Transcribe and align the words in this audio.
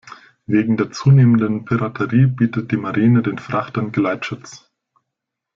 Wegen 0.47 0.77
der 0.77 0.89
zunehmenden 0.89 1.63
Piraterie 1.63 2.25
bietet 2.25 2.71
die 2.71 2.77
Marine 2.77 3.21
den 3.21 3.37
Frachtern 3.37 3.91
Geleitschutz. 3.91 4.67